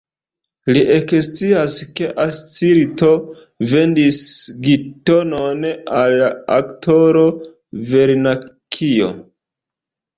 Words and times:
Li 0.75 0.79
ekscias, 0.93 1.75
ke 1.99 2.09
Ascilto 2.23 3.11
vendis 3.75 4.19
Gitonon 4.67 5.71
al 6.01 6.19
la 6.25 6.35
aktoro 6.59 7.25
Vernakjo. 7.95 9.17